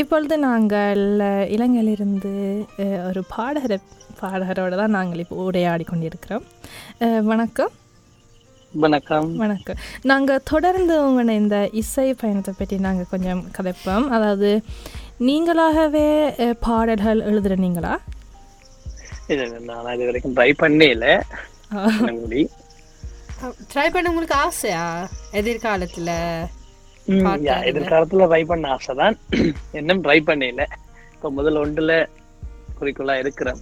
[0.00, 1.02] இப்பொழுது நாங்கள்
[1.54, 2.32] இலங்கையிலிருந்து
[3.08, 3.76] ஒரு பாடகரை
[4.20, 6.44] பாடகரோடு தான் நாங்கள் இப்போ உரையாடி கொண்டிருக்கிறோம்.
[7.30, 7.72] வணக்கம்.
[8.72, 9.28] வணக்கம்.
[9.42, 9.78] வணக்கம்.
[10.10, 14.06] நாங்கள் தொடர்ந்து உங்களை இந்த இசை பயணத்தை பற்றி நாங்கள் கொஞ்சம் கதைப்போம்.
[14.16, 14.50] அதாவது
[15.28, 16.06] நீங்களாகவே
[16.66, 17.94] பாடல்கள் எழுதுறீங்களா
[19.30, 21.06] இல்ல இல்ல, நான் இது வரைக்கும் ட்ரை பண்ணல
[22.20, 22.42] முடி
[23.72, 24.84] ட்ரை பண்ண உங்களுக்கு ஆசையா?
[25.40, 26.10] எதிர்காலத்துல?
[27.06, 29.16] எதிர்காலத்துல ட்ரை பண்ண ஆசைதான்.
[29.72, 30.64] இன்னும் ட்ரை பண்ணல.
[31.14, 32.06] இப்ப முதல்ல ஒன்றுல
[32.80, 33.60] குறிக்கோளா இருக்கிறேன்.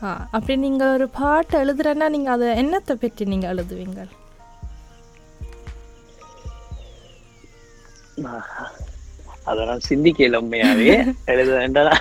[0.00, 4.08] அப்படி நீங்கள் ஒரு பாட்டு எழுதுறேன்னா நீங்கள் அதை என்னத்தை பற்றி நீங்கள் எழுதுவீங்க?
[9.44, 11.14] அதெல்லாம் சிந்திக்கல உண்மையாவே.
[11.32, 11.98] எழுத வேண்டாம்.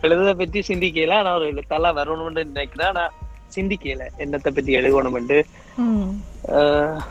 [0.00, 1.22] எழுத பத்தி சிந்திக்கல.
[1.22, 2.92] நான் ஒரு எழுத்தாளா வரணும்னு நினைக்கிறேன்.
[2.92, 3.12] நான்
[3.54, 4.08] சிந்திக்கல.
[4.18, 4.72] என்னத்தை பத்தி
[5.78, 7.02] ஆம்,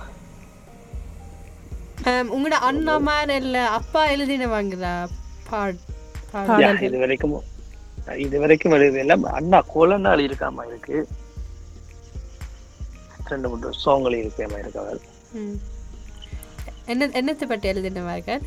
[2.30, 4.94] உங்களோட அண்ணா மேன் இல்ல அப்பா எழுதினவாங்களா
[5.50, 5.82] பாட்
[6.84, 7.36] இது வரைக்கும்
[8.18, 10.98] இது வரைக்கும் எழுதல அண்ணா கோலநாள் இருக்காம இருக்கு.
[13.26, 15.00] ரெண்டு மூன்று சோங்கள் இருக்காம இருக்கவர்
[15.34, 15.56] ம்.
[16.86, 18.44] என்ன என்னத்தை பற்றி எழுதினவார்கள்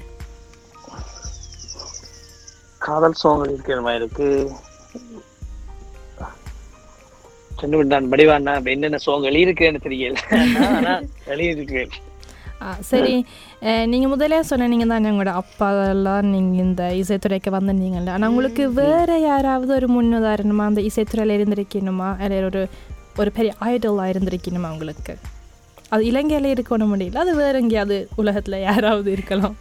[2.81, 4.29] காதல் சோங்கள் இருக்கிற இருக்கு.
[7.71, 10.19] மூணு நான் வடிவானா என்னென்ன சோங்கள் இருக்குன்னு தெரியல.
[10.69, 10.93] ஆனா
[11.27, 11.95] எழுதியிருக்கேன்
[12.81, 13.15] சரி.
[13.87, 18.11] நீங்கள் முதலே சொன்னீங்க தானே உங்களோட அப்பா எல்லாம் நீங்கள் இந்த இசைத்துறைக்கு வந்திருந்தீங்கல்ல.
[18.11, 22.23] ஆனால் உங்களுக்கு வேற யாராவது ஒரு முன்னுதாரணமா அந்த இசைத்துறையில் இருந்திருக்கணுமா?
[22.23, 22.63] இல்லை ஒரு
[23.19, 25.15] ஒரு பெரிய ஐடலாக இருந்திருக்கணுமா உங்களுக்கு?
[25.89, 27.15] அது இலங்கையில இருக்கணும் முடியல.
[27.15, 29.57] அது வேற எங்கேயாவது உலகத்தில் யாராவது இருக்கலாம்.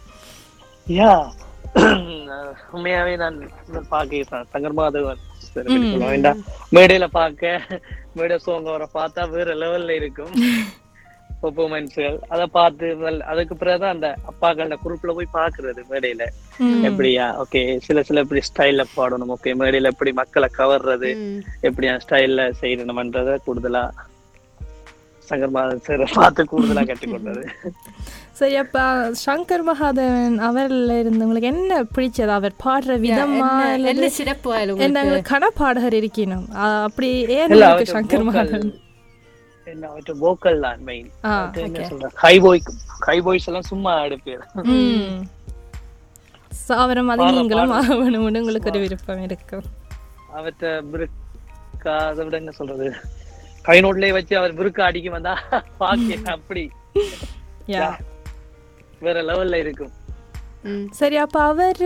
[0.86, 1.12] யா.
[2.72, 3.38] உண்மையாவே நான்
[3.90, 6.40] பாக்கிறேன் சங்கர் மாதவன் சரி, எப்படி சொல்ல வேண்டாம்.
[6.72, 7.60] மேடையில பார்க்க
[8.14, 10.32] மேடை சோங்க வர பார்த்தா வேற லெவல்ல இருக்கும்.
[11.42, 12.86] பெர்ஃபார்மன்ஸ்கள் அதை பார்த்து
[13.26, 16.22] அதுக்கு பிறகுதான் அந்த அப்பாக்கள் குரூப்ல போய் பாக்குறது மேடையில.
[16.60, 17.42] எப்படியா?
[17.42, 19.30] ஓகே சில சில எப்படி ஸ்டைல்ல பாடணும்.
[19.30, 21.10] ஓகே மேடையில எப்படி மக்களை கவர்றது.
[21.62, 23.88] எப்படியா ஸ்டைல்ல செய்யணும்ன்றத கூடுதலா
[25.28, 27.42] சங்கர் மாதவன் சார் பார்த்து கூடுதலா கற்றுக்கொண்டது.
[28.38, 28.82] சரி அப்போ
[29.26, 32.26] சங்கர் மகாதேவன் அவரில் இருந்து உங்களுக்கு என்ன பிடிச்சது?
[32.26, 33.48] அவர் பாடுற விதமா
[33.84, 36.46] என்ன- சிறப்பு என்ன கனப்பாடகர் இருக்கணும்.
[36.82, 38.86] அப்படி ஏன் சங்கர் மகாதேவன்?
[39.90, 41.08] அவற்ற vocal தான் மெயின்
[41.64, 41.88] என்ன okay.
[41.90, 42.62] சொல்ற ஹை பாய்
[43.06, 44.44] ஹை பாய்ஸ் எல்லாம் சும்மா எடுப்பேன்
[46.84, 47.72] அவரை மாதிரி நீங்களும்.
[47.76, 49.66] ஆகணும்னு உங்களுக்கு ஒரு விருப்பம் இருக்கும்.
[50.38, 52.88] அவற்ற பிருக்கா அதை விட என்ன சொல்றது?
[53.68, 55.34] கை நோட்லயே வச்சு அவர் பிருக்கா அடிக்க வந்தா
[55.80, 56.64] பாக்க அப்படி.
[57.74, 57.88] யா.
[59.06, 59.92] வேற லெவல்ல இருக்கும்.
[61.00, 61.80] சரி அப்போ அவர்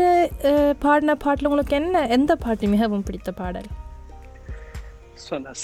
[0.84, 3.68] பாடின பாட்டில் உங்களுக்கு என்ன எந்த பாட்டு மிகவும் பிடித்த பாடல்?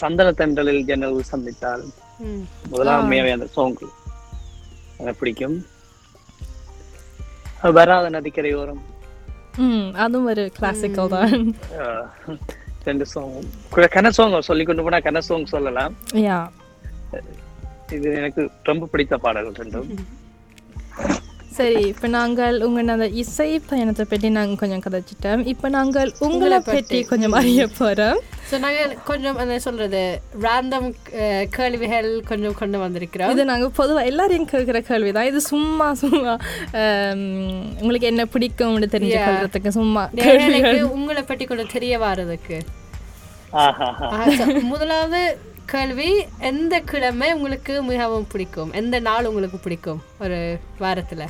[0.00, 1.84] சந்தன தென்றலில் ஜன்னல் சந்தித்தால்.
[2.70, 3.76] முதலாம் உண்மையாவே அந்த சாங்
[5.00, 5.56] எனக்கு பிடிக்கும்.
[7.78, 8.82] வராத நதிக்கரையோரம்
[10.04, 11.32] அதுவும் ஒரு கிளாசிக்கல் தான்.
[12.88, 13.32] ரெண்டு சாங்
[13.97, 15.94] கன சாங் சொல்லி கொண்டு போனா கன சாங் சொல்லலாம்.
[17.97, 19.91] இது எனக்கு ரொம்ப பிடித்த பாடல்கள் ரெண்டும்.
[21.58, 26.98] சரி இப்போ நாங்கள் உங்கள் அந்த இசை பயணத்தை பற்றி நாங்கள் கொஞ்சம் கதைச்சிட்டோம் இப்போ நாங்கள் உங்களை பற்றி
[27.04, 28.19] கொஞ்சம் அறிய போகிறோம்
[28.50, 30.02] ஸோ நாங்கள் கொஞ்சம் என்ன சொல்றது
[30.41, 30.86] ரேண்டம்
[31.50, 33.32] கேள்விகள் கொஞ்சம் கொண்டு வந்திருக்கிறோம்.
[33.32, 36.34] இது நாங்கள் பொதுவாக எல்லாரையும் கேட்குற கேள்வி தான் இது சும்மா சும்மா
[37.80, 39.28] உங்களுக்கு என்ன பிடிக்கும்னு தெரிஞ்சு Yeah.
[39.28, 40.04] கொள்றதுக்கு சும்மா
[40.92, 42.58] உங்களை பற்றி கொஞ்சம் தெரிய வாரதுக்கு.
[43.58, 43.86] ஆஹா.
[44.08, 45.20] ஆ, so, முதலாவது
[45.66, 46.09] கேள்வி
[46.41, 48.72] எந்த கிழமை உங்களுக்கு மிகவும் பிடிக்கும்?
[48.72, 50.00] எந்த நாள் உங்களுக்கு பிடிக்கும்?
[50.21, 50.38] ஒரு
[50.80, 51.24] வாரத்துல.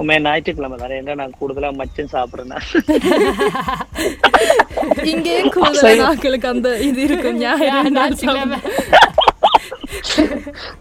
[0.00, 1.00] உண்மையா ஞாயிற்றுக்கிழமை தானே?
[1.00, 2.60] ஏன்னா நான் கூடுதலா மச்சம் சாப்பிடுறேன்
[5.04, 7.36] இங்கேயும் கூடுதல் நாட்களுக்கு அந்த இது இருக்கும்.
[7.36, 8.58] ஞாயிறு ஞாயிற்றுக்கிழமை.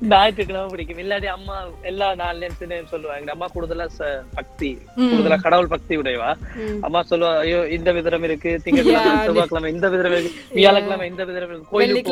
[0.02, 0.98] ஞாயிற்றுக்கிழமை பிடிக்கும்.
[0.98, 3.32] இல்லாட்டி அம்மா எல்லா நாள்லயும் சொல்லுவாங்க.
[3.32, 6.36] அம்மா கூடுதலா ச- பக்தி கூடுதலா கடவுள் பக்தி உடையவா?
[6.82, 8.60] அம்மா சொல்லுவா ஐயோ இந்த விதரம் இருக்கு.
[8.64, 10.42] திங்கட்கிழமை செவ்வாய்க்கிழமை இந்த விதரம் இருக்கு.
[10.54, 11.68] வியாழக்கிழமை இந்த விதரம் இருக்கு.
[11.70, 12.12] கோயிலுக்கு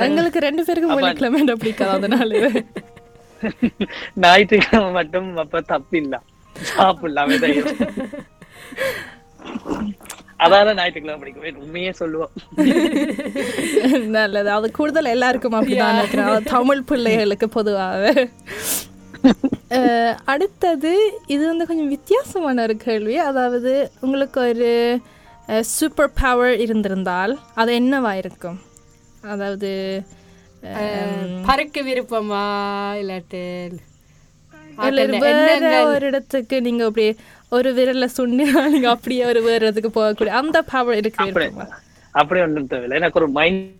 [0.00, 1.90] எங்களுக்கு ரெண்டு பேருக்கும் வெள்ளிக்கிழமை பிடிக்காது.
[1.90, 2.50] அதனால.
[4.22, 6.16] ஞாயிற்றுக்கிழமை மட்டும் அப்ப தப்பில்ல.
[6.56, 7.32] சாப்பிடலாம்
[10.40, 12.32] அதாவது ஞாயிற்றுக்கிழமை பிடிக்கும் உண்மையே சொல்லுவோம்.
[14.16, 14.50] நல்லது.
[14.50, 16.00] அது கூடுதல் எல்லாருக்கும் அப்படிதான்
[16.50, 18.02] தமிழ் பிள்ளைகளுக்கு பொதுவாக.
[19.76, 20.90] அஹ், அடுத்தது
[21.26, 23.16] இது வந்து கொஞ்சம் வித்தியாசமான ஒரு கேள்வி.
[23.24, 24.70] அதாவது உங்களுக்கு ஒரு
[25.70, 28.58] சூப்பர் பவர் இருந்திருந்தால் அது என்னவா இருக்கும்?
[29.26, 29.70] அதாவது
[31.46, 32.42] பறக்க விருப்பமா?
[33.00, 33.70] இல்லாட்டு.
[35.84, 37.16] ஒரு இடத்துக்கு நீங்க அப்படியே
[37.50, 41.52] ஒரு விரல்ல சுண்டினா நீங்க அப்படியே ஒரு வேற இடத்துக்கு போகக்கூடிய அந்த பவர் இருக்கு
[42.12, 42.98] அப்படி ஒன்றும் தேவையில்லை.
[42.98, 43.70] எனக்கு ஒரு மைண்ட்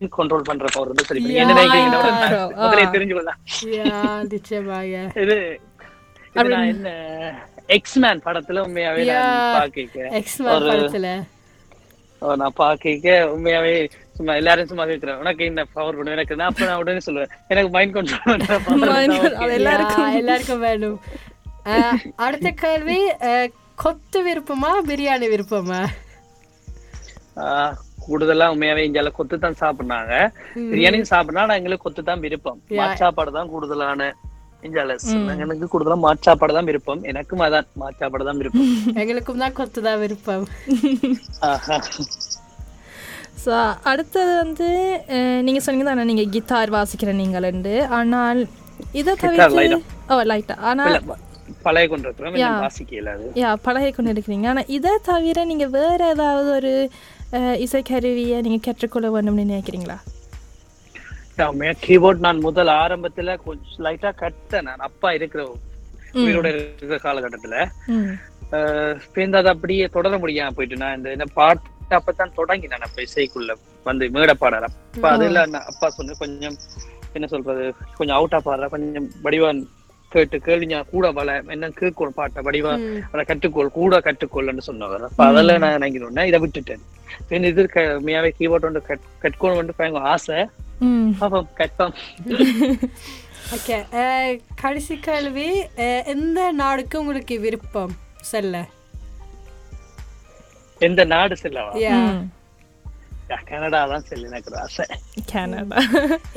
[0.00, 2.54] கண்ட்ரோல் பண்ற பவர் இருந்து சரி என்ன நினைக்கிறீங்க control.
[2.54, 2.90] முதலே ஆ.
[2.90, 5.10] தெரிஞ்சு கொள்ளலாம் Yeah, நிச்சயமாக.
[5.14, 5.60] இது
[6.32, 6.88] என்ன
[7.66, 9.60] எக்ஸ்மேன் படத்துல உண்மையாவே நான் Yeah.
[9.60, 9.80] பாக்க
[10.10, 11.22] எக்ஸ்மேன் ஒரு- படத்துல.
[12.36, 12.88] நான் பாக்க
[13.36, 13.88] உண்மையாவே
[14.22, 17.32] சும்மா எல்லாரும் சும்மா கேட்கிறேன் உனக்கு இந்த பவர் கொண்டு எனக்கு நான் அப்ப நான் உடனே சொல்லுவேன்.
[17.52, 18.44] எனக்கு மைண்ட் கண்ட்ரோல்
[19.56, 20.10] எல்லாருக்கும்.
[20.20, 20.98] எல்லாருக்கும் வேணும்.
[22.24, 22.98] அடுத்த கேள்வி
[23.28, 23.48] அஹ்,
[23.78, 25.80] கொத்து விருப்பமா பிரியாணி விருப்பமா?
[28.04, 30.14] கூடுதலா உண்மையாவே இங்கால கொத்து தான் சாப்பிடுறாங்க.
[30.70, 32.58] பிரியாணியும் சாப்பிடா ஆனா எங்களுக்கு கொத்து தான் விருப்பம்.
[32.78, 34.10] மாச்சாப்பாடு தான் கூடுதலான
[34.66, 34.94] இஞ்சால
[35.44, 37.00] எனக்கு கூடுதலா மாச்சாப்பாடு தான் விருப்பம்.
[37.10, 38.68] எனக்கும் அதான் மாச்சாப்பாடு தான் விருப்பம்.
[39.02, 40.44] எங்களுக்கும் தான் கொத்து தான் விருப்பம்.
[41.48, 41.78] ஆஹா.
[43.42, 43.52] ஸோ
[43.90, 44.68] அடுத்தது வந்து
[45.14, 48.40] அஹ், நீங்க சொன்னீங்க தானே நீங்க கிட்டார் வாசிக்கிற நீங்களுண்டு ஆனால்
[48.94, 49.12] இதை
[49.52, 49.74] light
[50.10, 50.96] ஓ லைட்டா ஆனால்
[51.64, 52.08] பழைய கொண்டு
[53.38, 53.50] யா.
[53.64, 54.46] பழகி கொண்டு இருக்கிறீங்க.
[54.48, 56.72] ஆனால் இதை தவிர நீங்க வேற ஏதாவது ஒரு
[57.64, 59.98] இசைக்கருவியை நீங்க கற்றுக்கொள்ள வேண்டும்னு நினைக்கிறீங்களா?
[61.82, 64.86] கீபோர்ட் நான் முதல் ஆரம்பத்துல கொஞ்சம் லைட்டா கட்டேன் நான்.
[64.88, 65.42] அப்பா இருக்கிற
[66.18, 67.56] உயிரோட இருக்கிற காலகட்டத்துல.
[69.14, 71.68] பிறந்து அதை அப்படியே தொடர முடியாம போயிட்டு நான் இந்த என்ன பாட்டு
[71.98, 73.54] அப்பதான் தொடங்கினேன் அப்ப இசைக்குள்ள
[73.84, 76.56] வந்து மேடை பாடற அப்ப அதுல அப்பா சொன்ன கொஞ்சம்
[77.12, 77.64] என்ன சொல்றது
[77.96, 79.62] கொஞ்சம் அவுட்டா பாடுற கொஞ்சம் வடிவான்
[80.12, 82.72] கேட்டு கேள்வி கூட வள என்ன கேட்கணும் பாட்டை வடிவா
[83.12, 85.04] அதை கற்றுக்கொள் கூட கற்றுக்கொள்ளுன்னு சொன்னவர்.
[85.08, 86.82] அப்ப அதெல்லாம் நான் நினைக்கணும்னா இதை விட்டுட்டேன்.
[87.28, 87.62] பின் இது
[87.98, 90.38] உண்மையாவே கீபோர்ட் வந்து கட் கற்கணும் வந்து ஆசை.
[91.20, 91.94] பாப்போம் கட்பாம்
[93.56, 93.76] ஓகே
[94.62, 95.48] கடைசி கேள்வி
[96.14, 97.92] எந்த நாடுக்கு உங்களுக்கு விருப்பம்?
[98.30, 98.56] செல்ல.
[100.86, 101.72] எந்த நாடு செல்லவா.
[103.50, 104.84] கனடா தான் செல்ல எனக்கு ஒரு ஆசை.
[105.32, 105.78] கனடா.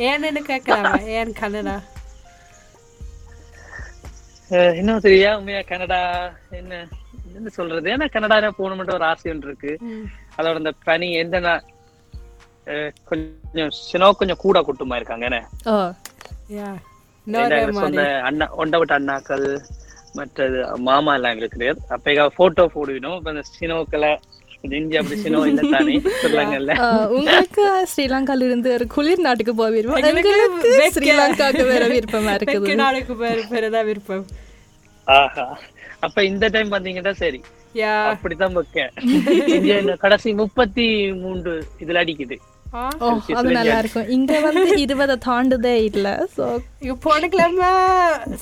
[0.09, 0.93] ஏன்னு கேட்கலாமா?
[1.17, 1.75] ஏன் கனடா?
[4.79, 5.99] இன்னும் தெரியா உண்மையா கனடா?
[6.59, 6.73] என்ன
[7.37, 7.87] என்ன சொல்றது?
[7.93, 9.71] ஏன்னா கனடா போகணும்ன்ற ஒரு ஆசை ஒன்று இருக்கு.
[10.37, 11.37] அதோட இந்த பனி எந்த
[13.09, 15.41] கொஞ்சம் சினோ கொஞ்சம் கூட குட்டுமா இருக்காங்க என்ன?
[17.81, 19.45] சொந்த அண்ணா ஒண்ட விட்ட அண்ணாக்கள்
[20.17, 23.43] மற்றது மாமா எல்லாம் இருக்குது அப்ப போட்டோ போடுவினோம்.
[23.57, 24.11] சினோக்களை
[27.17, 30.33] உங்களுக்கு ஸ்ரீலங்கால இருந்து ஒரு குளிர் நாட்டுக்கு போக விருப்பம் எங்களுக்கு.
[30.95, 32.75] ஸ்ரீலங்காவுக்கு வேற விருப்பமா இருக்குது.
[32.83, 33.13] நாடுக்கு
[33.53, 34.25] பேருதான் விருப்பம்.
[35.07, 35.45] ஆஹா.
[36.05, 37.39] அப்ப இந்த டைம் வந்தீங்கன்னா சரி.
[38.11, 40.85] அப்படித்தான் வைக்க கடைசி முப்பத்தி
[41.23, 41.53] மூன்று
[41.83, 42.35] இதுல அடிக்குது.
[43.39, 44.07] அது நல்லா இருக்கும்.
[44.15, 46.07] இங்க வந்து இருபதை தாண்டுதே இல்ல
[46.37, 46.45] சோ
[46.83, 47.69] இங்க போன கிழமை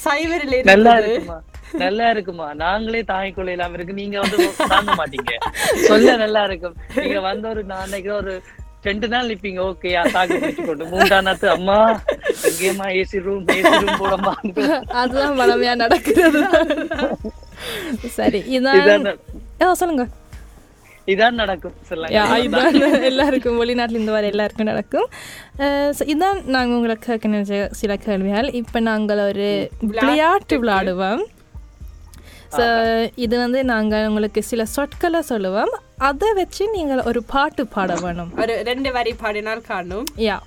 [0.05, 1.13] சைவரில் நல்லா இருந்தது.
[1.13, 1.39] இருக்குமா?
[1.81, 2.47] நல்லா இருக்குமா?
[2.63, 3.99] நாங்களே தாய் கொள்ள இல்லாம இருக்கு.
[4.01, 4.37] நீங்க வந்து
[4.73, 5.33] தாங்க மாட்டீங்க.
[5.89, 6.75] சொல்ல நல்லா இருக்கும்.
[6.95, 8.33] நீங்க வந்த ஒரு நான் நினைக்கிறேன் ஒரு
[8.87, 9.59] ரெண்டு நாள் நிப்பீங்க.
[9.69, 10.89] ஓகேயா தாக்கு பிடிச்சு கொண்டு.
[10.93, 11.77] மூன்றாம் நாத்து அம்மா
[12.47, 14.33] எங்கேயம்மா ஏசி ரூம் ஏசி ரூம் போடமா
[15.01, 16.41] அதுதான் வளமையா நடக்கிறது.
[18.17, 18.81] சரி இதான்
[19.61, 20.05] இதான் சொல்லுங்க.
[21.13, 21.73] இதான் நடக்கும்.
[21.85, 22.75] இதுதான்
[23.11, 25.07] எல்லாருக்கும் வெளிநாட்டுல இருந்து வர எல்லாருக்கும் நடக்கும்.
[26.13, 28.47] இதான் நாங்க உங்களுக்கு கேட்க நினைச்ச சில கேள்விகள்.
[28.61, 29.47] இப்ப நாங்கள் ஒரு
[29.93, 31.23] விளையாட்டு விளையாடுவோம்.
[32.53, 32.65] ஸோ
[33.15, 35.73] இது வந்து நாங்க உங்களுக்கு சில சொற்களை சொல்லுவோம்.
[35.99, 38.31] அதை வச்சு நீங்கள் ஒரு பாட்டு பாட வேணும்.
[38.37, 40.07] ஒரு ரெண்டு வரி பாடினால் காணும்.
[40.19, 40.37] யா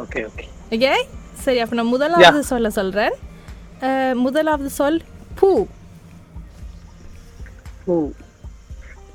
[0.00, 0.92] ஓகே ஓகே ஓகே
[1.36, 3.14] சரி அப்ப நான் முதலாவது சொல்ல சொல்றேன்.
[3.80, 5.00] அஹ், முதலாவது சொல்
[5.34, 5.50] பூ.
[7.84, 7.96] பூ.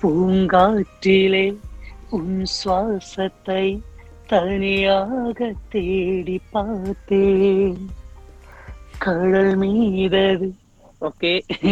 [0.01, 1.45] பூங்காற்றிலே
[2.09, 3.63] உன் சுவாசத்தை
[4.27, 5.39] தனியாக
[5.69, 7.79] தேடி பார்த்தேன்.
[8.97, 10.47] கடல் மீதது
[11.07, 11.29] ஓகே.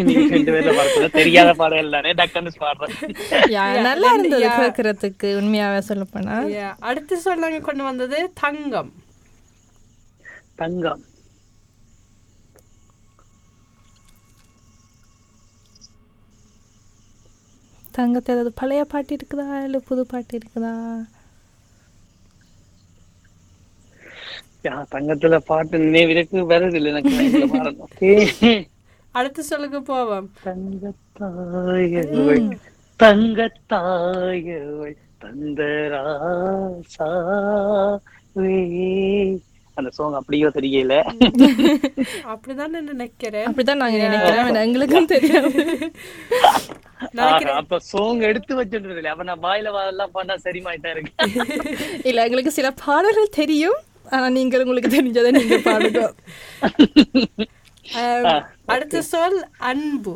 [0.07, 2.93] நீங்க ரெண்டு பேர்ல பாடுறது தெரியாத பாடல் தானே டக்குன்னு பாடுறேன்.
[3.87, 6.37] நல்லா இருந்தது கேட்கறதுக்கு உண்மையாவே சொல்ல போனா.
[6.89, 8.91] அடுத்து சொன்னாங்க கொண்டு வந்தது தங்கம்.
[10.61, 11.03] தங்கம்.
[17.97, 19.45] தங்கத்தை ஏதாவது பழைய பாட்டு இருக்குதா?
[19.67, 20.73] இல்லை புது பாட்டு இருக்குதா?
[24.65, 28.11] யா, தங்கத்துல பாட்டு நினைவிற்கு வருது இல்லை எனக்கு
[29.17, 30.27] அடுத்து சொல்லுங்க போவோம்.
[30.47, 32.45] தங்கத்தாயவள்
[33.03, 36.17] தங்கத்தாயவள் தந்தராசாவே.
[39.79, 40.93] அந்த சாங் அப்படியோ தெரியல.
[42.31, 43.47] அப்படிதான் நான் நினைக்கிறேன்.
[43.49, 44.61] அப்படிதான் நாங்க நினைக்கிறோம்.
[44.67, 45.49] எங்களுக்கும் தெரியும்.
[47.61, 51.13] அப்ப சோங் எடுத்து வச்சுட்டு அப்ப நான் வாயில வாயெல்லாம் பண்ணா சரிமாயிட்டா இருக்கு.
[52.09, 53.79] இல்ல எங்களுக்கு சில பாடல்கள் தெரியும்.
[54.15, 56.01] ஆனா நீங்கள் உங்களுக்கு தெரிஞ்சதை நீங்க பாடுங்க.
[58.67, 60.13] அடுத்த சொல் அன்பு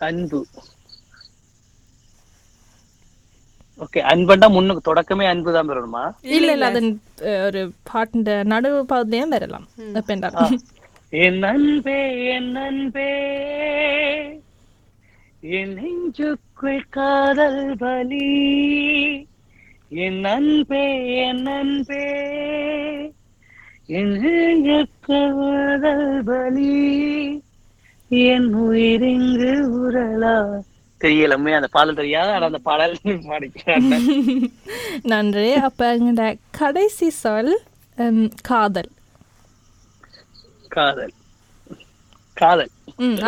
[0.00, 0.40] அன்பு
[3.80, 6.80] ஓகே அன்பண்டா முன்னுக்கு தொடக்கமே அன்பு தான் பெறணுமா இல்ல இல்ல அது
[7.40, 9.66] ஒரு பாட்டு நடுவு பாதையும் வரலாம்
[11.12, 11.98] என் அன்பே
[12.30, 13.10] என் அன்பே
[15.50, 18.30] என் நெஞ்சுக்குள் காதல் பலி
[19.98, 20.84] என் அன்பே
[21.20, 22.06] என் அன்பே
[25.02, 26.72] காதல் பலி
[28.10, 30.36] என் உயிரிங்கு உரலா.
[31.00, 32.94] தெரியலமே அந்த பாடல் தெரியாது ஆனா அந்த பாடல்
[33.28, 33.94] பாடிக்கிறாங்க
[35.12, 35.48] நன்றி.
[35.66, 36.24] அப்ப எங்கட
[36.58, 37.52] கடைசி சொல்
[38.44, 38.90] காதல்.
[40.70, 41.14] காதல்.
[42.36, 42.72] காதல்.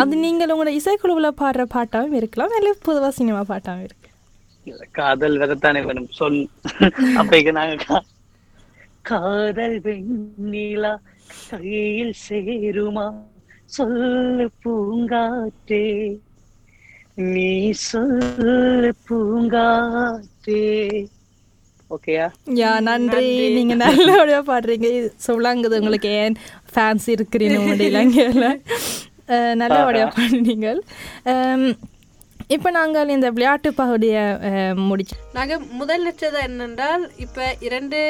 [0.00, 2.54] அது நீங்கள் உங்களோட இசைக்குழுவுல பாடுற பாட்டாவும் இருக்கலாம்.
[2.58, 4.10] இல்ல பொதுவா சினிமா பாட்டாவும் இருக்கு.
[4.66, 6.08] இல்ல, காதல் வரத்தானே வேணும்.
[6.18, 6.40] சொல்.
[7.14, 7.76] அப்ப நாங்க
[9.08, 10.92] காதல் வெண்ணிலா
[11.50, 13.06] கையில் சேருமா?
[13.76, 15.84] சொல்லு பூங்காற்றே.
[17.32, 17.50] நீ
[17.90, 20.62] சொல்லு பூங்காற்றே.
[21.96, 22.26] ஓகேயா?
[22.60, 23.26] யா நன்றி.
[23.56, 24.88] நீங்க நல்லபடியா பாடுறீங்க.
[24.98, 26.12] இது சொல்லாங்குது உங்களுக்கு.
[26.22, 26.38] ஏன்
[26.74, 28.48] ஃபேன்ஸ் இருக்கிறீங்க உங்களுடைய இலங்கையில்
[29.62, 30.68] நல்லபடியா பாடுனீங்க.
[32.54, 34.24] இப்ப நாங்கள் இந்த விளையாட்டு பகுதியை
[34.88, 38.00] முடிச்சு நாங்க முதல் வச்சது என்னென்றால் இப்ப இரண்டு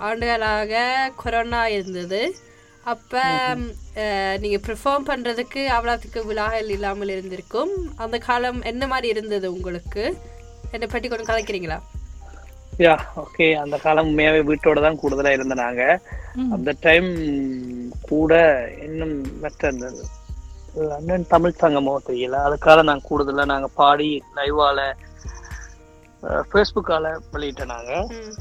[0.00, 0.72] ஆண்டுகளாக
[1.16, 2.20] கொரோனா இருந்தது.
[2.84, 3.12] அப்ப
[4.02, 7.72] அஹ், நீங்க பெர்ஃபார்ம் பண்றதுக்கு அவ்வளோத்துக்கு விழாக்கள் இல்லாமல் இருந்திருக்கும்.
[7.96, 10.04] அந்த காலம் என்ன மாதிரி இருந்தது உங்களுக்கு?
[10.72, 11.78] என்னை பற்றி கொஞ்சம் கலைக்கிறீங்களா
[12.78, 13.56] யா ஓகே.
[13.56, 15.82] அந்த காலம் உண்மையாவே வீட்டோட தான் கூடுதலா இருந்த நாங்க.
[16.52, 17.08] அந்த டைம்
[18.08, 18.32] கூட
[18.82, 19.86] இன்னும் மற்ற அந்த
[20.96, 22.36] அண்ணன் தமிழ் சங்கமோ தெரியல.
[22.46, 24.80] அதுக்காக நான் கூடுதலா நாங்க பாடி லைவால
[26.50, 27.92] ஃபேஸ்புக்கால வெளியிட்டோம் நாங்க.
[28.12, 28.30] ம்.
[28.30, 28.36] ம்,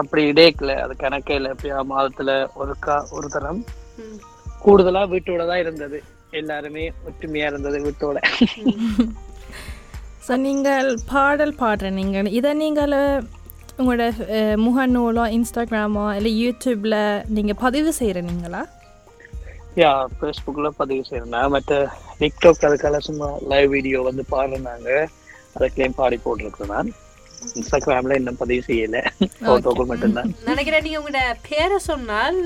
[0.00, 3.60] அப்படி டேக்கில் அது கணக்கே இல்லை எப்படியா மாதத்துல ஒருக்கா ஒரு தரம்.
[3.98, 4.18] ம்.
[4.64, 5.98] கூடுதலா வீட்டோட தான் இருந்தது.
[6.32, 8.18] எல்லாருமே ஒற்றுமையா இருந்தது வீட்டோட.
[10.24, 12.94] ஸோ நீங்கள் பாடல் பாடுற நீங்கள் இதை நீங்கள்
[13.78, 14.04] உங்களோட
[14.64, 16.96] முகநூலோ இன்ஸ்டாகிராமோ இல்லை யூடியூப்ல
[17.36, 18.60] நீங்க பதிவு செய்கிற நீங்களா?
[19.76, 21.74] யா ஃபேஸ்புக்ல பதிவு செய்யறேன் மற்ற
[22.20, 24.88] டிக்டாக் அதுக்காக சும்மா லைவ் வீடியோ வந்து பாடுறாங்க
[25.54, 26.90] அதுக்குள்ளேயும் பாடி போட்டிருக்கேன் நான்.
[27.54, 28.96] இன்ஸ்டாகிராம்ல இன்னும் பதிவு செய்யல.
[29.46, 30.30] போட்டோக்கள் மட்டும்தான்.
[30.44, 32.38] நினைக்கிறேன் நீங்க உங்களோட பேரை சொன்னால்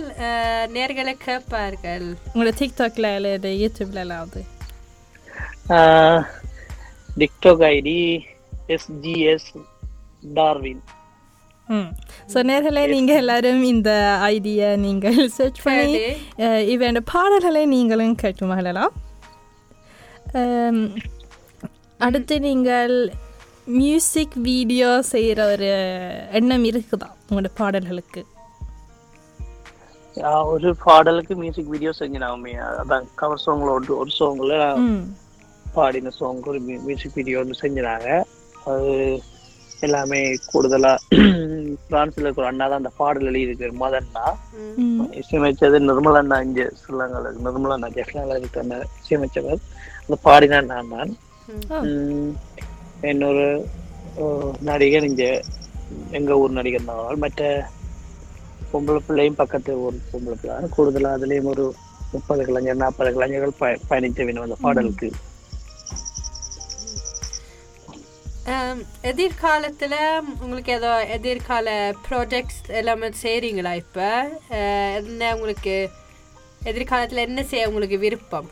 [0.73, 2.07] நேர்களை கேட்பார்கள்.
[2.33, 3.33] உங்களோட டிக்டாக்ல இல்லை
[3.63, 4.31] யூடியூப்ல எல்லாம்
[7.19, 7.99] TikTok ID
[8.69, 9.51] SGS
[10.35, 10.83] Darwin
[12.33, 13.91] so நேர்களே நீங்கள் எல்லாரும் இந்த
[14.27, 15.93] ஐடியை நீங்கள் சர்ச் பண்ணி
[16.73, 18.93] இவன் பாடல்களை நீங்களும் கேட்டு மகிழலாம்.
[20.35, 20.83] அம்,
[22.01, 22.95] அடுத்து நீங்கள்
[23.67, 25.69] மியூசிக் வீடியோ செய்கிற ஒரு
[26.39, 28.23] எண்ணம் இருக்குதா உங்களோட பாடல்களுக்கு?
[30.53, 34.57] ஒரு பாடலுக்கு மியூசிக் வீடியோ செஞ்சினாமே அதான் கவர் சாங்ல ஒரு ஒரு சாங்ல
[35.67, 38.09] பாடின சாங் ஒரு மியூசிக் வீடியோ ஒன்று செஞ்சினாங்க.
[38.73, 38.93] அது
[39.83, 40.19] எல்லாமே
[40.51, 40.93] கூடுதலா
[41.89, 44.25] பிரான்ஸ்ல இருக்கிற அண்ணா தான் அந்த பாடல் எழுதியிருக்கு மதன்னா.
[45.21, 46.99] இசையமைச்சது நிர்மலா அண்ணா இங்க இருக்கு
[47.47, 49.61] நிர்மலா அண்ணா ஜெஃப்னால இருக்க அண்ணா இசையமைச்சவர்.
[50.05, 50.95] அந்த பாடினான் நான்.
[50.95, 51.15] தான்
[53.11, 53.47] இன்னொரு
[54.61, 55.25] நடிகர் இங்க
[56.11, 57.43] எங்க ஊர் நடிகர் தான் மற்ற
[58.73, 60.73] பொம்பளை பிள்ளையும் பக்கத்து ஊர் பொம்பளை பிள்ளை தான்.
[60.77, 61.65] கூடுதலா அதுலயும் ஒரு
[62.13, 65.09] முப்பது கலைஞர் நாற்பது கலைஞர்கள் பய பயணிக்க வேணும் அந்த பாடலுக்கு.
[69.11, 69.95] எதிர்காலத்துல
[70.41, 71.69] உங்களுக்கு ஏதோ எதிர்கால
[72.09, 74.01] ப்ராஜெக்ட்ஸ் எல்லாமே செய்றீங்களா இப்ப?
[75.01, 75.75] என்ன உங்களுக்கு
[76.65, 78.49] எதிர்காலத்துல என்ன செய்ய உங்களுக்கு விருப்பம்?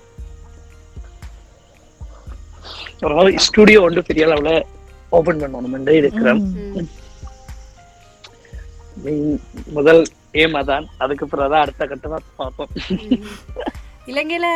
[3.39, 4.63] ஸ்டுடியோ ஒன்று பெரிய அளவுல
[5.09, 6.43] ஓபன் பண்ணணும் இருக்கிறேன்
[6.75, 6.89] ம்.
[8.97, 10.87] மெயின் முதல் ஏம் அதான்.
[10.99, 12.69] அதுக்கு பிறகுதான் அடுத்த கட்டமா பார்ப்போம்.
[14.07, 14.47] இலங்கையில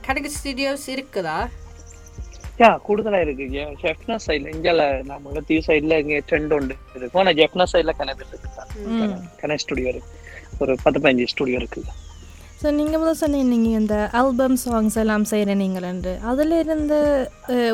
[0.00, 1.48] கணக்கு ஸ்டுடியோஸ் இருக்குதா?
[2.58, 3.44] யா கூடுதலா இருக்கு.
[3.82, 7.18] ஜெஃப்னா சைட்ல இங்கால நம்ம தீவு சைட்ல இங்க ட்ரெண்ட் உண்டு இருக்கு.
[7.18, 8.50] ஆனா ஜெஃப்னா சைட்ல கனவு இருக்கு.
[9.42, 10.10] கன ஸ்டுடியோ இருக்கு.
[10.58, 11.82] ஒரு பத்து பதினஞ்சு ஸ்டுடியோ இருக்கு.
[12.64, 16.98] ஸோ நீங்கள் முதல் சொன்னீங்க நீங்கள் இந்த ஆல்பம் சாங்ஸ் எல்லாம் செய்கிற நீங்களன்று அதில் இருந்து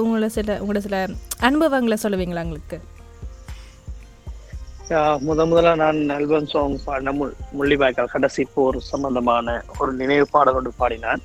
[0.04, 0.97] உங்களை சில உங்களோட சில
[1.49, 2.76] அனுபவங்களை சொல்லுவீங்களா உங்களுக்கு?
[5.26, 10.73] முத முதல்ல நான் ஆல்பம் சாங் பாடின முள் முள்ளிவாய்க்கால் கடைசி போர் சம்பந்தமான ஒரு நினைவு பாடல் ஒன்று
[10.80, 11.23] பாடினான்.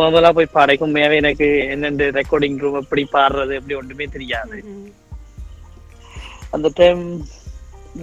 [0.00, 4.58] முதலா போய் பாடைக்கும் உண்மையாவே எனக்கு என்னென்று ரெக்கார்டிங் ரூம் எப்படி பாடுறது எப்படி ஒன்றுமே தெரியாது.
[6.56, 7.04] அந்த டைம்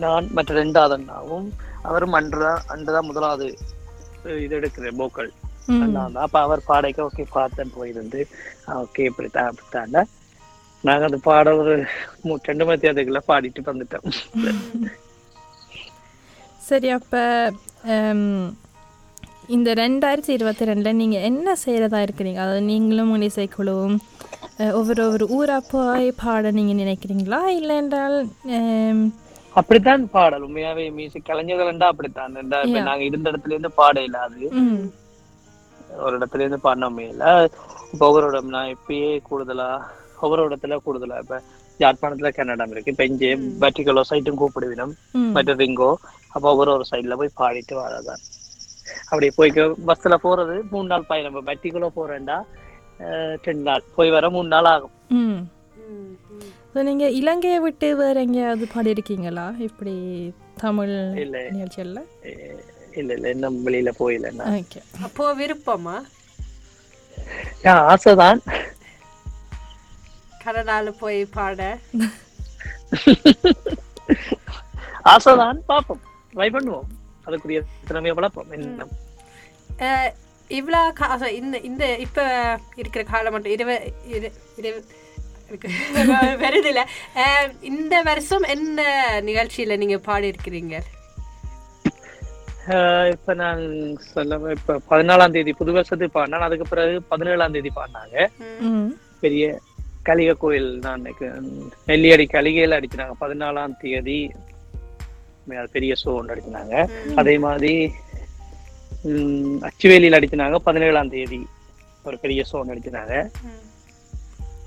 [0.06, 1.50] நான் மற்ற ரெண்டாவது அண்ணாவும்
[1.88, 3.62] அவரும் அன்றுதான் அன்றுதான் முதலாவது இது.
[5.76, 8.20] அண்ணா தான் அப்ப அவர் பாடைக்க ஓகே பார்த்தேன் போயிருந்து.
[8.82, 10.02] ஓகே இப்படித்தான் அப்படித்தாண்டா
[10.84, 11.74] நாங்க அந்த பாட ஒரு
[12.50, 14.08] ரெண்டு மணி தேதிக்குள்ள பாடிட்டு வந்துட்டோம்
[16.68, 17.22] சரி அப்போ
[19.56, 22.40] இந்த ரெண்டாயிரத்தி இருபத்தி ரெண்டில் நீங்கள் என்ன செய்கிறதா இருக்கிறீங்க?
[22.44, 23.98] அதாவது நீங்களும் உங்கள் இசைக்குழுவும்
[24.78, 27.40] ஒவ்வொரு ஒவ்வொரு ஊராக போய் பாட நீங்கள் நினைக்கிறீங்களா?
[27.60, 28.18] இல்லை என்றால்
[29.54, 30.44] அப்படித்தான் பாடல்.
[30.48, 32.36] உண்மையாவே மியூசிக் கலைஞர்கள்டா அப்படித்தான்.
[32.36, 32.88] ரெண்டா இப்ப Yeah.
[32.90, 34.42] நாங்க இருந்த இடத்துல இருந்து பாட இல்லாது
[36.06, 37.24] ஒரு இடத்துல இருந்து பாடினோமே இல்ல.
[37.94, 39.70] இப்ப ஒவ்வொரு இடம் நான் இப்பயே கூடுதலா
[40.20, 41.38] ஒவ்வொரு இடத்துல கூடுதலா இப்ப
[41.80, 42.92] யாழ்ப்பாணத்துல கன்னடம் இருக்கு.
[42.92, 43.30] இப்ப இங்கே
[44.12, 44.94] சைட்டும் கூப்பிடுவினம்.
[45.12, 45.32] ம்.
[45.36, 45.92] மற்ற ரிங்கோ
[46.36, 48.22] அப்ப ஒவ்வொரு ஒரு சைட்ல போய் பாடிட்டு வரதான்
[49.10, 49.52] அப்படி போய்
[49.90, 51.34] பஸ்ல போறது மூணு நாள் பயணம்.
[51.34, 52.38] இப்ப வெட்டிகளோ போறேன்டா
[53.48, 53.84] ரெண்டு நாள்.
[53.96, 54.96] போய் வர மூணு நாள் ஆகும்.
[56.74, 59.60] ஸோ நீங்கள் இலங்கையை விட்டு வேறு எங்கேயாவது பாடியிருக்கீங்களா?
[59.60, 59.94] இப்படி
[60.56, 60.94] தமிழ்
[62.24, 62.62] அஹ்,
[62.94, 63.30] இல்ல இல்ல.
[63.30, 65.96] இன்னும் வெளியில போயில ஓகே அப்போ விருப்பமா?
[67.86, 68.42] ஆசைதான்.
[70.44, 71.60] கனடால போய் பாட.
[75.04, 75.60] ஆசைதான்.
[75.66, 76.02] பார்ப்போம்.
[76.34, 76.90] ட்ரை பண்ணுவோம்.
[77.26, 78.50] அதுக்குரிய திறமையை வளர்ப்போம்.
[79.80, 80.12] அஹ்,
[80.50, 80.80] இவ்வளோ
[81.32, 82.24] இந்த இந்த இப்போ
[82.76, 83.72] இருக்கிற காலம் மட்டும் இருவ
[84.08, 84.30] இரு
[85.52, 85.70] இரு
[86.44, 86.84] வருது இல்லை
[87.70, 88.80] இந்த வருஷம் என்ன
[89.28, 90.76] நிகழ்ச்சியில நீங்க பாடி இருக்கிறீங்க
[92.72, 93.62] ஆஹ் இப்ப நான்
[94.08, 98.18] சொல்ல இப்ப பதினாலாம் தேதி புது வருஷத்துக்கு பாடினா அதுக்கு பிறகு பதினேழாம் தேதி பாடினாங்க.
[99.24, 99.46] பெரிய
[100.06, 101.28] கலிக கோயில் நான் இன்னைக்கு
[101.88, 104.20] நெல்லியடி கலிகையில அடிச்சினாங்க பதினாலாம் தேதி
[105.74, 106.76] பெரிய ஷோ ஒன்று அடிச்சினாங்க
[107.18, 107.74] அதே மாதிரி
[109.08, 109.36] உம்,
[109.68, 111.42] அச்சுவேலியில் அடிச்சினாங்க பதினேழாம் தேதி
[112.06, 113.16] ஒரு பெரிய ஷோ ஒன்று அடிச்சினாங்க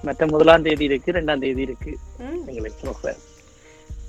[0.04, 1.92] மற்ற முதலாம் தேதி இருக்கு ரெண்டாம் தேதி இருக்கு.
[2.50, 3.12] எங்களுக்கு.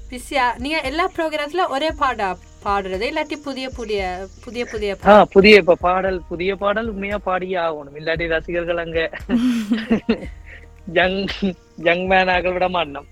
[0.09, 2.27] பிஸியா நீங்க எல்லா ப்ரோக்ராம்ஸ்ல ஒரே பாடா
[2.65, 4.01] பாடுறது இல்லாட்டி புதிய புதிய
[4.43, 8.99] புதிய புதிய ஆ புதிய இப்ப பாடல் புதிய பாடல் உண்மையா பாடியே ஆகணும் இல்லாட்டி ரசிகர்கள் அங்க
[10.99, 11.17] யங்
[11.87, 13.07] யங் மேன் ஆக விட மாட்டோம்.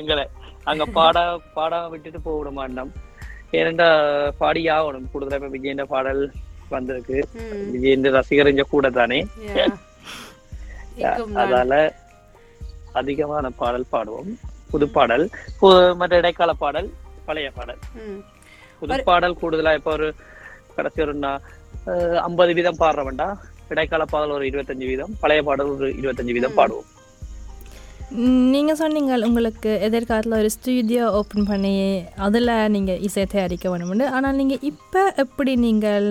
[0.00, 0.24] எங்களை
[0.70, 1.16] அங்க பாட
[1.56, 2.90] பாட விட்டுட்டு போக விட மாட்டோம்
[3.58, 3.88] ஏனென்றா
[4.42, 6.22] பாடி ஆகணும் கூடுதலா இப்ப விஜயண்ட பாடல்
[6.74, 7.16] வந்திருக்கு.
[7.74, 9.18] விஜயண்ட ரசிகர் இங்க கூட தானே.
[11.42, 11.72] அதால
[13.00, 14.30] அதிகமான பாடல் பாடுவோம்.
[14.72, 15.24] புது பாடல்
[16.00, 16.88] மற்ற இடைக்கால பாடல்
[17.26, 17.80] பழைய பாடல்.
[18.80, 20.08] புது பாடல் கூடுதலா இப்ப ஒரு
[20.76, 21.14] கடைசி ஒரு
[22.28, 23.28] ஐம்பது வீதம் பாடுறவன்டா
[23.72, 26.88] இடைக்கால பாடல் ஒரு இருபத்தஞ்சு வீதம் பழைய பாடல் ஒரு இருபத்தஞ்சு வீதம் பாடுவோம்.
[28.54, 31.76] நீங்கள் சொன்னீங்க உங்களுக்கு எதிர்காலத்தில் ஒரு ஸ்டுடியோ ஓப்பன் பண்ணி
[32.26, 34.06] அதில் நீங்கள் இசையை தயாரிக்க வேணும்னு.
[34.16, 36.08] ஆனால் நீங்கள் இப்போ எப்படி நீங்கள்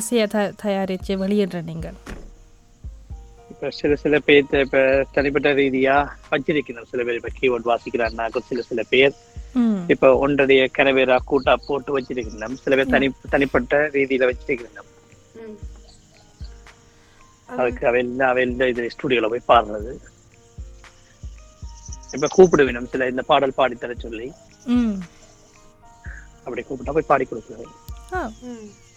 [0.00, 1.96] இசையை த தயாரித்து வெளியிடுற நீங்கள்
[3.58, 4.80] இப்ப சில சில பேர் இப்ப
[5.12, 5.94] தனிப்பட்ட ரீதியா
[6.30, 9.14] வச்சிருக்கணும் சில பேர் இப்ப கீபோர்ட் வாசிக்கிறாருனாக்கும் சில சில பேர்
[9.88, 14.88] இப்ப ஒன்றடைய கனவேரா கூட்டா போட்டு வச்சிருக்கணும் சில பேர் தனி தனிப்பட்ட ரீதியில வச்சிருக்கணும்
[15.40, 15.56] ம்.
[17.54, 19.92] அதுக்கு அவன் அவன் இது ஸ்டுடியோல போய் பாடுறது.
[22.12, 24.26] இப்ப கூப்பிடுவேணும் சில இந்த பாடல் பாடி தர சொல்லி.
[24.74, 24.96] ம்.
[26.44, 27.74] அப்படி கூப்பிட்டா போய் பாடி கொடுக்குறேன்
[28.14, 28.20] ஆ.
[28.44, 28.68] ம்.
[28.68, 28.87] ஆம்,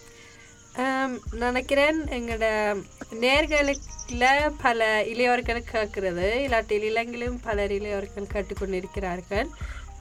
[1.31, 2.75] நினைக்கிறேன் எங்களோட
[3.21, 4.25] நேர்களுக்குல
[4.61, 6.47] பல இளையோர்கள் கேட்கிறது.
[6.47, 9.45] இல்லாட்டி இளங்கிலும் பலர் இளையோர்கள் கேட்டுக்கொண்டிருக்கிறார்கள்.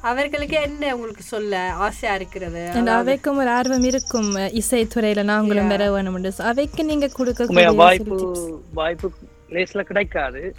[0.00, 2.70] அவர்களுக்கு என்ன உங்களுக்கு சொல்ல ஆசையா இருக்கிறது?
[2.74, 6.28] And அவைக்கும் ஒரு ஆர்வம் இருக்கும் இசைத்துறையில நாங்களும் பெற வேணும்னு.
[6.28, 8.62] So, அவைக்கு நீங்க கொடுக்கக்கூடிய வாய்ப்பு.
[8.74, 9.12] வாய்ப்பு
[9.86, 10.54] கிடைக்காது.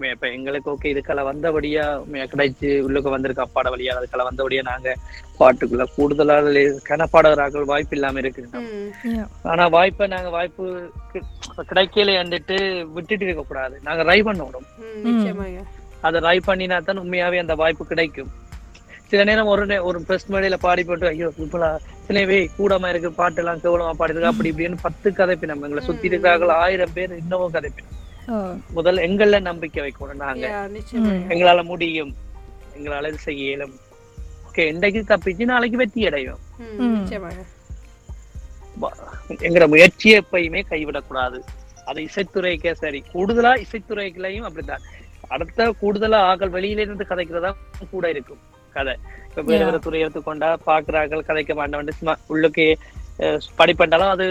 [0.00, 4.94] இப்ப எங்களுக்கு ஓகே இதுக்கெல்லாம் வந்தபடியா கிடைச்சு உள்ளுக்கு வந்திருக்க பாட வழியா அதுக்கெல்லாம் வந்தபடியா நாங்க
[5.40, 8.48] பாட்டுக்குள்ள கூடுதலா கனப்பாடகராக்கள் வாய்ப்பு இல்லாம இருக்கு.
[9.42, 10.90] ஆனா வாய்ப்பை நாங்க வாய்ப்பு
[11.74, 13.80] கிடைக்கல வந்துட்டு விட்டுட்டு இருக்க கூடாது.
[13.84, 14.64] நாங்க ரை பண்ணணும்.
[16.00, 18.30] அதை ரை பண்ணினா தான் உண்மையாவே அந்த வாய்ப்பு கிடைக்கும்.
[19.06, 21.76] சில நேரம் ஒரு நே- ஒரு பிரஸ் மேடையில பாடி போட்டு ஐயோ இப்பலா
[22.08, 25.54] சிலவே கூடமா இருக்கு பாட்டு எல்லாம் கேவலமா பாடிருக்கு அப்படி இப்படின்னு பத்து கதைப்பினம்.
[25.54, 28.05] எங்களை சுத்தி இருக்கிறார்கள் ஆயிரம் பேர் இன்னமும் கதைப்பினம்.
[28.76, 30.46] முதல்ல எங்கள நம்பிக்கை வைக்கணும் நாங்க.
[31.32, 32.12] எங்களால முடியும்.
[32.76, 33.74] எங்களால இது செய்ய இயலும்.
[34.48, 36.42] ஓகே இன்றைக்கு தப்பிச்சு நாளைக்கு வெற்றி அடையும்
[39.46, 41.38] எங்கட முயற்சியை எப்பயுமே கைவிடக்கூடாது.
[41.84, 43.00] அது இசைத்துறைக்கே சரி.
[43.12, 44.84] கூடுதலா இசைத்துறைகளையும் அப்படித்தான்.
[45.34, 47.50] அடுத்த கூடுதலா ஆக்கள் வெளியில இருந்து கதைக்கிறதா
[47.90, 48.42] கூட இருக்கும்.
[48.76, 48.94] கதை.
[49.28, 52.68] இப்ப வேற வேற துறை எடுத்துக்கொண்டா பாக்குறார்கள் கதைக்க மாட்டேன் சும்மா உள்ளுக்கே
[53.58, 54.26] படிப்பண்டாலும் அது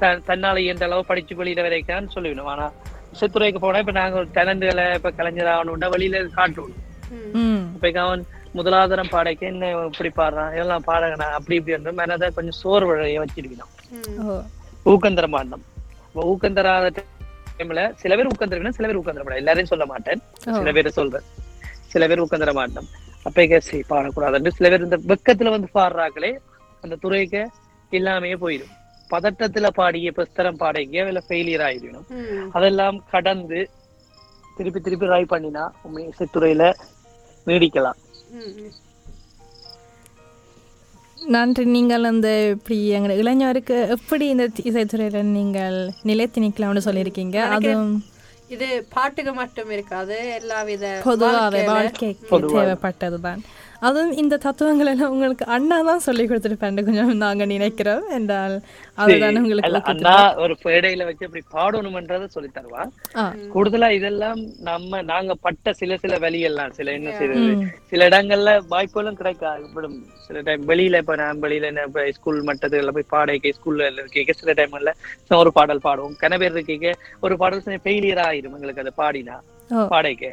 [0.00, 2.50] தன்னால இயன்ற அளவு படிச்சு வெளியில வரைக்கான்னு சொல்லிவிடும்.
[2.52, 2.66] ஆனா
[3.14, 6.74] இசைத்துறைக்கு போனா இப்ப நாங்க டேலண்ட்களை இப்ப கலைஞர் ஆகணும்னா வெளியில காட்டுவோம்.
[7.76, 8.22] இப்ப அவன்
[8.58, 13.72] முதலாதரம் பாடைக்க என்ன இப்படி பாடுறான் இதெல்லாம் பாடகனா அப்படி இப்படி என்று மனதை கொஞ்சம் சோர்வடைய வச்சிருக்கணும்.
[14.92, 15.64] ஊக்கம் தர மாட்டோம்
[16.08, 16.90] இப்ப ஊக்கம் தராத
[17.58, 20.20] டைம்ல சில பேர் ஊக்கம் தருவேன் சில பேர் ஊக்கம் தர மாட்டேன் எல்லாரையும் சொல்ல மாட்டேன்.
[20.58, 21.26] சில பேர் சொல்றேன்.
[21.92, 22.88] சில பேர் ஊக்கம் தர மாட்டோம்
[23.28, 26.32] அப்பேக்க சரி பாடக்கூடாது சில பேர் இந்த வெக்கத்துல வந்து பாடுறாங்களே
[26.84, 27.42] அந்த துறைக்கு
[27.92, 28.72] இல்லாமையே போயிடும்.
[29.10, 32.48] பதட்டத்துல பாடிய புஸ்தரம் பாடைக்க இல்ல ஃபெயிலியர் ஆயிடும் ம்.
[32.52, 33.60] அதெல்லாம் கடந்து
[34.56, 36.64] திருப்பி திருப்பி ட்ரை பண்ணினா உண்மை இசைத்துறையில
[37.46, 37.98] நீடிக்கலாம்.
[41.28, 41.64] நன்றி.
[41.70, 47.94] நீங்கள் அந்த இப்படி எங்கள் இளைஞருக்கு எப்படி இந்த இசைத்துறையில் நீங்கள் நிலைத்து நிற்கலாம்னு சொல்லியிருக்கீங்க அதுவும்
[48.48, 50.16] இது பாட்டுக்கு மட்டும் இருக்காது.
[50.34, 53.40] எல்லா வித பொதுவாகவே வாழ்க்கையில- வாழ்க்கைக்கு தேவைப்பட்டது தான்
[53.86, 58.04] அதுவும் இந்த தத்துவங்கள் எல்லாம் உங்களுக்கு அண்ணா தான் சொல்லி கொடுத்துருப்பேன் கொஞ்சம் நாங்க நினைக்கிறோம்.
[58.16, 58.54] என்றால்
[58.98, 62.82] அதுதான் உங்களுக்கு அண்ணா ஒரு பேடையில வச்சு இப்படி பாடணும்ன்றத சொல்லி தருவா?
[63.54, 67.50] கூடுதலா இதெல்லாம் நம்ம நாங்க பட்ட சில சில வழியெல்லாம் சில என்ன செய்யறது.
[67.90, 69.90] சில இடங்கள்ல வாய்ப்புகளும் கிடைக்காது
[70.26, 71.86] சில டைம் வெளியில இப்ப நான் வெளியில என்ன
[72.18, 74.92] ஸ்கூல் மட்டத்துல போய் பாடைக்க ஸ்கூல்ல கேட்க சில டைம்ல
[75.38, 76.16] ஒரு பாடல் பாடுவோம்.
[76.22, 76.88] கன பேர் இருக்கீங்க
[77.20, 77.52] ஒரு பாடல்
[77.84, 79.36] ஃபெயிலியர் ஆயிரும் எங்களுக்கு அதை பாடினா.
[79.92, 80.24] பாடைக்க.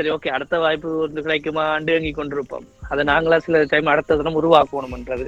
[0.00, 1.62] சரி ஓகே அடுத்த வாய்ப்பு ஒன்று கிடைக்குமா?
[1.72, 2.66] ஆண்டு வாங்கி கொண்டிருப்போம்.
[2.90, 5.26] அதை நாங்களா சில டைம் அடுத்த தினம் உருவாக்கணும்ன்றது.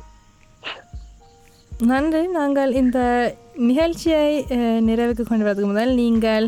[1.90, 2.22] நன்றி.
[2.36, 2.98] நாங்கள் இந்த
[3.70, 4.30] நிகழ்ச்சியை
[4.88, 6.46] நிறைவுக்கு கொண்டு வரதுக்கு முதல் நீங்கள்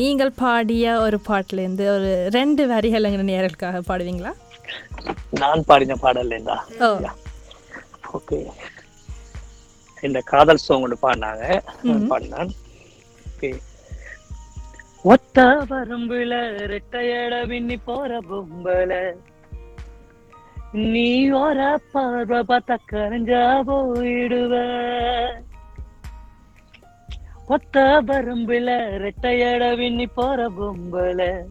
[0.00, 4.32] நீங்கள் பாடிய ஒரு பாட்டிலேருந்து ஒரு ரெண்டு வரிகள் எங்கள் நேரலுக்காக பாடுவீங்களா?
[5.42, 6.58] நான் பாடின பாடல் இருந்தா
[8.18, 8.40] ஓகே
[10.08, 10.20] இந்த.
[10.32, 11.44] காதல் சாங் ஒன்று பாடினாங்க.
[12.12, 12.52] பாடினான்.
[13.32, 13.50] ஓகே
[15.02, 16.34] ஒத்த வரம்புல
[16.70, 19.14] ரெட்டையட பின்னி போற பொம்பல.
[20.72, 24.54] நீ ஓர பார்வை பார்த்த கரைஞ்சா போயிடுவ.
[27.46, 28.68] ஒத்த வரம்புல
[29.04, 31.42] ரெட்டையட பின்னி போற பொம்பல.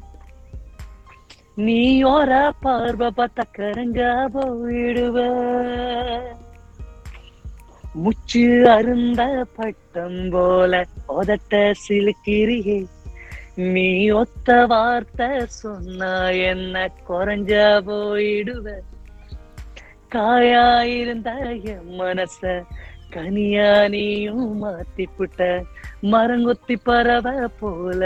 [1.55, 5.17] நீ ஓர பார்வை பார்த்த கரைஞ்சா போயிடுவ.
[8.03, 12.85] முச்சு அருந்த பட்டம் போல உதட்ட சிலுக்கிறியே.
[13.57, 17.53] நீ ஒத்த வார்த்தை சொன்னா என்ன குறைஞ்ச
[17.85, 18.65] போயிடுவ?
[20.11, 21.29] காயா இருந்த
[21.63, 22.41] என் மனச
[23.09, 25.41] கனியா நீயும் மாத்திப்புட்ட
[26.03, 28.01] மரங்கொத்தி பறவை போல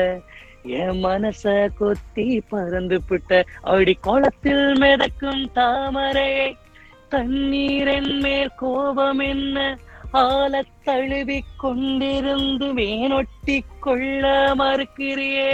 [0.64, 1.44] என் மனச
[1.78, 6.32] கொத்தி பறந்து புட்ட அடி குளத்தில் மிதக்கும் தாமரை
[7.10, 9.58] தண்ணீரின் மேல் கோபம் என்ன?
[10.14, 15.52] ஆழத் தழுவி கொண்டிருந்து மேனொட்டி கொள்ள மறுக்கிறியே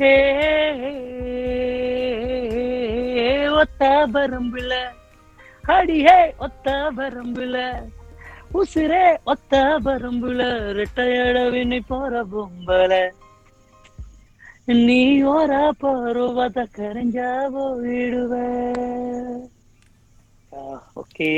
[0.00, 0.14] ஏ
[3.52, 3.82] ஒத்த
[4.14, 4.72] பரம்புல
[5.64, 6.66] அடியே ஒத்த
[6.98, 7.56] பரம்புல
[8.54, 10.42] உசிரே ஒத்த பரம்புல
[10.76, 12.92] ரெட்டையடவினை போற பொம்பல.
[14.78, 18.32] நீ ஓர பருவத கரைஞ்சா போயிடுவ
[20.96, 21.30] ஓகே.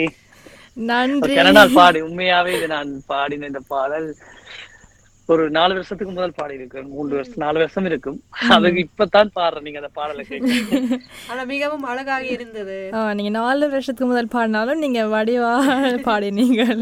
[0.76, 1.34] நன்றி.
[1.36, 2.00] கனடால் பாடி.
[2.06, 4.08] உண்மையாவே இது நான் பாடின இந்த பாடல்
[5.28, 8.16] ஒரு நாலு வருஷத்துக்கு முதல் பாடி இருக்கேன் மூன்று வருஷம் நாலு வருஷம் இருக்கும்.
[8.54, 9.64] அதுக்கு இப்பதான் பாடுறேன்.
[9.66, 10.24] நீங்க அந்த பாடலை
[11.30, 12.78] ஆனா மிகவும் அழகாக இருந்தது.
[13.18, 15.52] நீங்க நாலு வருஷத்துக்கு முதல் பாடினாலும் நீங்க வடிவா
[16.08, 16.80] பாடினீங்கள்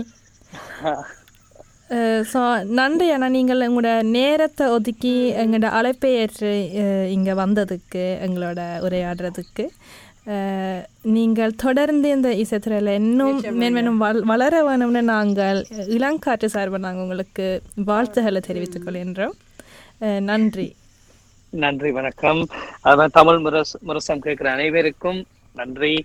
[2.31, 2.41] ஸோ
[2.79, 3.29] நன்றி அண்ணா.
[3.35, 6.51] நீங்கள் உங்களோட நேரத்தை ஒதுக்கி எங்களோட அழைப்பை ஏற்று
[6.83, 9.65] அஹ், இங்க வந்ததுக்கு எங்களோட உரையாடுறதுக்கு.
[11.03, 18.41] நீங்கள் தொடர்ந்து இந்த இசைத்துறையில் இன்னும் மேன்மேலும் வள வளர வேணும்னு நாங்கள் இளங்காற்று சார்பாக நாங்கள் உங்களுக்கு வாழ்த்துக்களை
[18.41, 19.33] தெரிவித்துக் கொள்கின்றோம்.
[20.01, 20.75] அஹ், நன்றி.
[21.51, 22.47] நன்றி வணக்கம்.
[22.85, 26.05] அதான் தமிழ் முரசு முரசம் கேட்கிற அனைவருக்கும் நன்றி.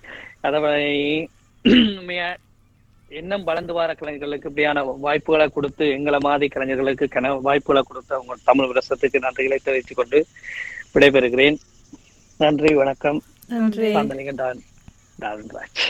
[1.63, 2.35] உண்மையா
[3.09, 8.65] இன்னும் வளர்ந்து வர கலைஞர்களுக்கு இப்படியான வாய்ப்புகளை கொடுத்து எங்களை மாதிரி கலைஞர்களுக்கு கன வாய்ப்புகளை கொடுத்து அவங்க தமிழ்
[8.65, 10.25] முரசத்துக்கு நன்றிகளை தெரிவித்துக் கொண்டு
[10.93, 11.57] விடைபெறுகிறேன்.
[12.37, 13.21] நன்றி வணக்கம்.
[13.50, 14.60] நன்றி சாந்தலிங்க டான்
[15.18, 15.84] டான் ராஜ்